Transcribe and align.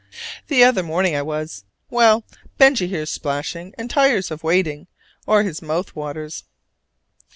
The 0.47 0.63
other 0.63 0.81
morning 0.81 1.15
I 1.15 1.21
was 1.21 1.63
well, 1.91 2.23
Benjy 2.57 2.87
hears 2.87 3.11
splashing: 3.11 3.71
and 3.77 3.87
tires 3.87 4.31
of 4.31 4.41
waiting 4.41 4.87
or 5.27 5.43
his 5.43 5.61
mouth 5.61 5.95
waters. 5.95 6.43